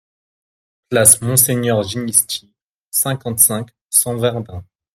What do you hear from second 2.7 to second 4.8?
cinquante-cinq, cent Verdun